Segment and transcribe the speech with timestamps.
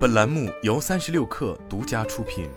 [0.00, 2.48] 本栏目由三十六氪独家出品。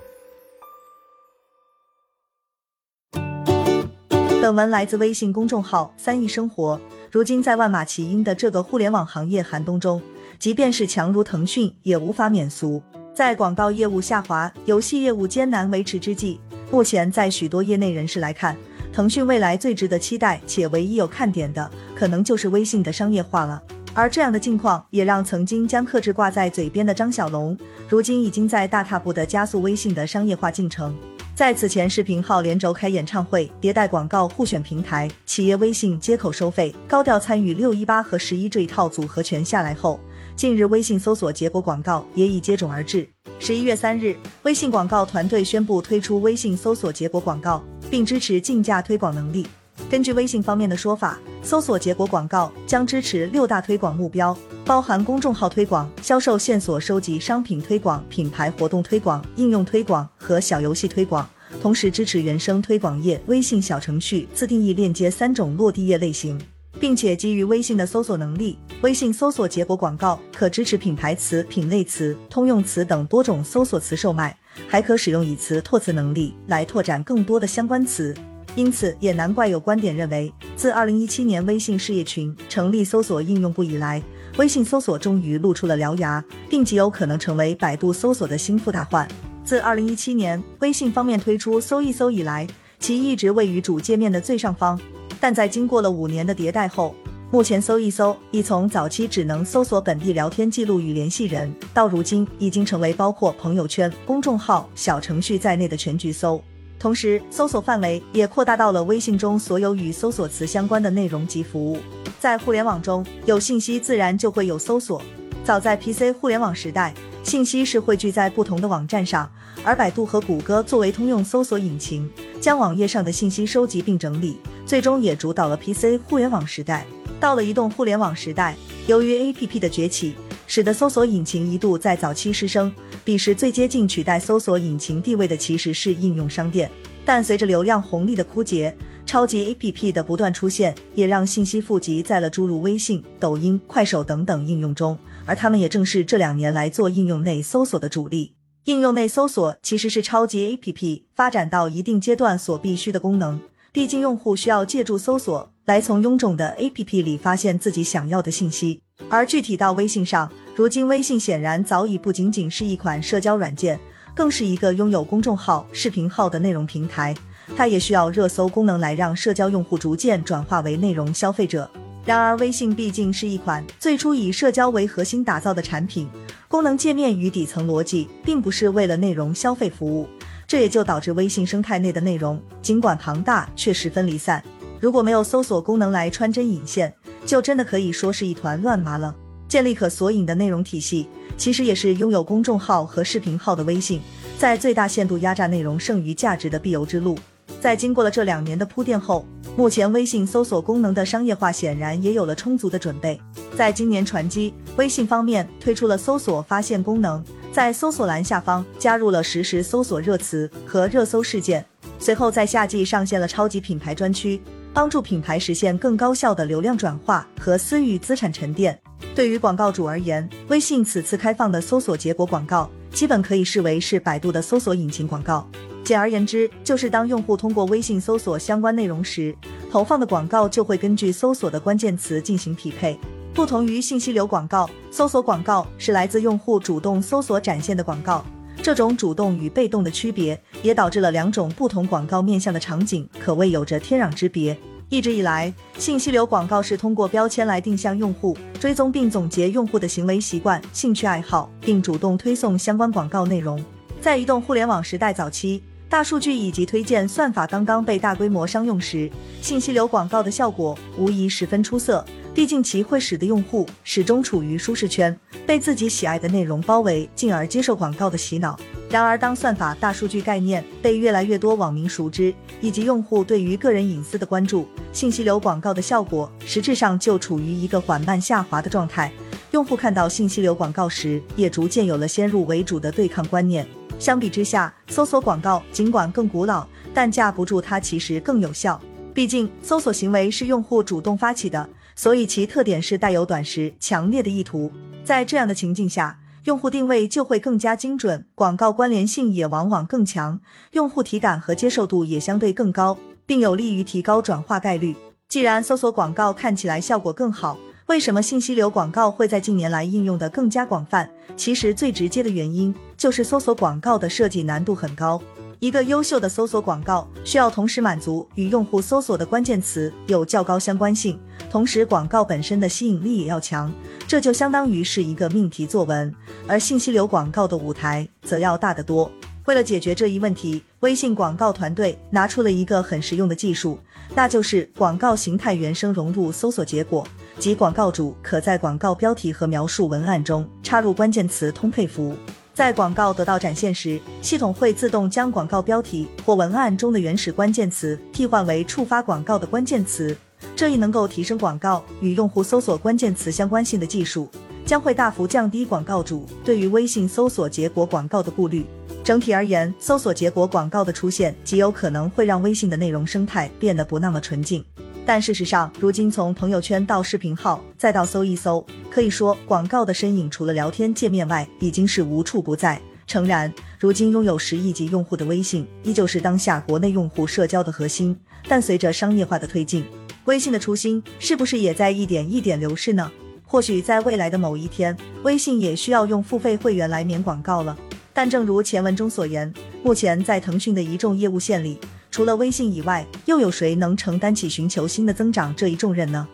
[4.42, 6.80] 本文来自微信公众号“三亿生活”。
[7.12, 10.02] 如今在万马齐喑的这个互联网行业寒冬中，
[10.40, 12.82] 即便是强如腾讯，也无法免俗。
[13.14, 16.40] 在广告业务下滑、游戏业务艰难维持之际，
[16.72, 18.56] 目前在许多业内人士来看，
[18.94, 23.62] 腾讯未来最值得期待且唯一有看点的，可能就是微信的商业化了。
[23.96, 27.56] 而这样的境况，也让曾经将克制挂在嘴边的张小龙，
[27.88, 30.96] 如今已经在大踏步的加速微信的商业化进程。
[31.36, 40.00] 在此前视频号连轴开演唱会、迭代广告互选平台、企业微信接口收费、高调参与六一八和十一这一套组合拳下来后，
[40.36, 43.08] 近日微信搜索结果广告也已接踵而至。
[43.40, 49.46] 十一月三日，微信广告团队宣布推出微信搜索结果广告，并支持竞价推广能力。
[49.90, 61.30] 根据微信方面的说法，搜索结果广告将支持六大推广目标，包含公众号推广、销售线索收集、商品推广、品牌活动推广、应用推广和小游戏推广，
[61.62, 66.40] 同时支持原生推广页、微信小程序、自定义链接三种落地页类型，
[66.80, 74.36] 并且基于微信的搜索能力，微信搜索结果广告可支持品牌词、品类词、通用词等多种搜索词售卖，
[74.68, 78.16] 还可使用以词拓词能力来拓展更多的相关词。
[78.56, 84.02] 因此，也难怪有观点认为，自二零一七年微信事业群成立搜索应用部以来，
[84.38, 89.08] 微信搜索终于露出了獠牙，并极有可能成为百度搜索的新副大患。
[89.44, 92.48] 自二零一七年微信方面推出搜一搜以来，
[92.80, 94.80] 其一直位于主界面的最上方，
[95.20, 96.96] 但在经过了五年的迭代后，
[97.32, 106.40] 目前搜一搜已从早期只能搜索本地聊天记录与联系人，到如今已经成为包括朋友圈、公众号、小程序在内的全局搜。
[106.84, 111.78] 同时，搜索范围也扩大到了微信中所有与搜索词相关的内容及服务。
[112.20, 115.02] 在互联网中有信息，自然就会有搜索。
[115.46, 119.32] 早在 PC 互联网时代，信息是汇聚在不同的网站上，
[119.64, 122.12] 而百度和谷歌作为通用搜索引擎，
[122.42, 126.86] 将网页上的信息收集并整理，最终也主导了 PC 互联网时代。
[127.18, 128.58] 到了移动互联网时代，
[128.88, 130.16] 由于 APP 的崛起，
[130.48, 132.74] 使得搜索引擎一度在早期失声。
[133.04, 136.70] 彼时最接近取代搜索引擎地位的其实是应用商店，
[137.06, 148.34] 但随着流量红利的枯竭，超级 APP 的不断出现，也让信息富集在了诸如微信、抖音、快手等等应用中，而他们也正是这两年来做应用内搜索的主力。
[148.66, 153.38] 应用内搜索其实是超级 APP 发展到一定阶段所必须的功能，
[153.74, 160.30] 毕竟用户需要借助搜索来从臃肿的 APP 里发现自己想要的信息，而具体到微信上。
[160.56, 163.80] 如今，微信显然早已不仅仅是一款社交软件，
[164.14, 167.16] 更是一个拥有公众号、视频号的内容平台。
[167.56, 171.70] 它也需要热搜功能来让社交用户逐渐转化为内容消费者。
[172.06, 176.10] 然而，微信毕竟是一款最初以社交为核心打造的产品，
[176.50, 180.10] 功能界面与底层逻辑并不是为了内容消费服务。
[180.46, 184.44] 这也就导致微信生态内的内容尽管庞大，却十分离散。
[184.84, 186.94] 如果没有搜索功能来穿针引线，
[187.26, 189.16] 就真的可以说是一团乱麻了。
[189.48, 191.08] 建立可索引的内容体系，
[191.38, 194.02] 其实也是拥有公众号和视频号的微信
[194.38, 197.18] 在最大限度压榨内容剩余价值的必由之路。
[197.62, 203.18] 在经过了这两年的铺垫后，目前微信搜索功能的商业化显然也有了充足的准备。
[203.56, 207.24] 在今年传机，微信方面推出了搜索发现功能，
[207.54, 211.66] 在搜索栏下方加入了实时搜索热词和热搜事件。
[212.00, 214.42] 随后在夏季上线了超级品牌专区，
[214.74, 218.78] 帮助品牌实现更高效的流量转化和私域资产沉淀。
[219.14, 225.48] 对于广告主而言，微信此次开放的搜索结果广告，基本可以视为是百度的搜索引擎广告。
[225.84, 229.36] 简而言之，就是当用户通过微信搜索相关内容时，
[229.70, 232.98] 投放的广告就会根据搜索的关键词进行匹配。
[233.34, 238.26] 不同于信息流广告，搜索广告是来自用户主动搜索展现的广告。
[238.64, 244.58] 这种主动与被动的区别，也导致了两种不同广告面向的场景，可谓有着天壤之别。
[244.88, 253.62] 一直以来，信息流广告是通过标签来定向用户，追踪并总结用户的行为习惯、兴趣爱好，并主动推送相关广告内容。
[254.00, 255.62] 在移动互联网时代早期，
[255.94, 259.08] 大数据以及推荐算法刚刚被大规模商用时，
[259.44, 262.04] 信息流广告的效果无疑十分出色。
[262.34, 268.60] 毕竟其会使得用户始终处于舒适圈，被自己喜爱的内容包围，进而接受广告的洗脑。
[268.90, 279.12] 然而，当算法、大数据概念被越来越多网民熟知，以及用户对于个人隐私的关注，信息流广告的效果实质上就处于一个缓慢下滑的状态。
[279.52, 283.64] 用户看到信息流广告时，也逐渐有了先入为主的对抗观念。
[284.04, 288.78] 相比之下，搜索广告尽管更古老，但架不住它其实更有效。
[289.14, 294.70] 毕竟，搜索行为是用户主动发起的，所以其特点是带有短时、强烈的意图。
[295.06, 300.42] 在这样的情境下，用户定位就会更加精准，广告关联性也往往更强，
[300.72, 304.94] 用户体感和接受度也相对更高，并有利于提高转化概率。
[305.30, 311.10] 既然搜索广告看起来效果更好，为什么信息流广告会在近年来应用的更加广泛？
[311.38, 312.74] 其实最直接的原因
[313.04, 315.22] 就是搜索广告的设计难度很高。
[315.60, 321.20] 一个优秀的搜索广告需要同时满足与用户搜索的关键词有较高相关性，
[321.52, 323.70] 同时广告本身的吸引力也要强，
[324.08, 326.16] 这就相当于是一个命题作文。
[326.48, 329.12] 而信息流广告的舞台则要大得多。
[329.48, 333.78] 为了解决这一问题，微信广告团队拿出了一个很实用的技术，
[334.16, 337.06] 那就是广告形态原生融入搜索结果，
[337.38, 342.16] 即广告主可在广告标题和描述文案中插入关键词通配符。
[342.54, 350.16] 在广告得到展现时，系统会自动将广告标题或文案中的原始关键词替换为触发广告的关键词。
[350.56, 354.30] 这一能够提升广告与用户搜索关键词相关性的技术，
[354.68, 358.64] 将会大幅降低广告主对于微信搜索结果广告的顾虑。
[359.04, 364.64] 整体而言，搜索结果广告的出现极有可能会让微信的内容生态变得不那么纯净。
[365.06, 372.82] 但事实上，如今从朋友圈到视频号，再到搜一搜，可以说广告的身影除了聊天界面外，已经是无处不在。
[373.06, 378.18] 诚然，如今拥有十亿级用户的微信，依旧是当下国内用户社交的核心。
[378.48, 379.84] 但随着商业化的推进，
[380.24, 383.12] 微信的初心是不是也在一点一点流逝呢？
[383.46, 387.78] 或许在未来的某一天，微信也需要用付费会员来免广告了。
[388.14, 389.54] 但正如前文中所言，
[389.84, 391.78] 目前在腾讯的一众业务线里。
[392.14, 396.28] 除了微信以外，又有谁能承担起寻求新的增长这一重任呢？